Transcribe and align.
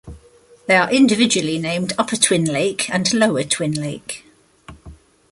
They 0.65 0.77
are 0.77 0.91
individually 0.91 1.59
named 1.59 1.93
Upper 1.95 2.15
Twin 2.15 2.45
Lake 2.45 2.89
and 2.89 3.13
Lower 3.13 3.43
Twin 3.43 3.73
Lake. 3.73 4.25